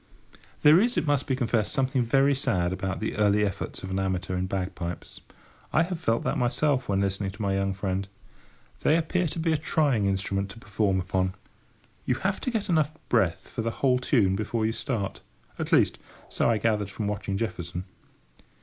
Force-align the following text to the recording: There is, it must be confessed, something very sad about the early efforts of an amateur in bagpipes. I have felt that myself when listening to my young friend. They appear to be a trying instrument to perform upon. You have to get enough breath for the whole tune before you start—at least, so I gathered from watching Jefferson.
There 0.63 0.81
is, 0.81 0.97
it 0.97 1.05
must 1.05 1.27
be 1.27 1.35
confessed, 1.35 1.71
something 1.73 2.01
very 2.03 2.33
sad 2.33 2.73
about 2.73 3.01
the 3.01 3.15
early 3.17 3.45
efforts 3.45 3.83
of 3.83 3.91
an 3.91 3.99
amateur 3.99 4.35
in 4.35 4.47
bagpipes. 4.47 5.21
I 5.71 5.83
have 5.83 5.99
felt 5.99 6.23
that 6.23 6.39
myself 6.39 6.89
when 6.89 7.01
listening 7.01 7.29
to 7.29 7.41
my 7.43 7.55
young 7.55 7.75
friend. 7.75 8.07
They 8.79 8.97
appear 8.97 9.27
to 9.27 9.37
be 9.37 9.53
a 9.53 9.57
trying 9.57 10.07
instrument 10.07 10.49
to 10.49 10.59
perform 10.59 10.99
upon. 10.99 11.35
You 12.03 12.15
have 12.15 12.41
to 12.41 12.49
get 12.49 12.67
enough 12.67 12.91
breath 13.09 13.47
for 13.47 13.61
the 13.61 13.69
whole 13.85 13.99
tune 13.99 14.35
before 14.35 14.65
you 14.65 14.71
start—at 14.73 15.71
least, 15.71 15.99
so 16.29 16.49
I 16.49 16.57
gathered 16.57 16.89
from 16.89 17.05
watching 17.05 17.37
Jefferson. 17.37 17.83